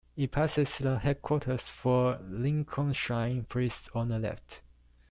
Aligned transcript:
It 0.17 0.31
passes 0.31 0.79
the 0.79 0.97
headquarters 0.97 1.61
for 1.61 2.17
Lincolnshire 2.27 3.45
Police 3.47 3.87
on 3.93 4.07
the 4.09 4.17
left. 4.17 4.61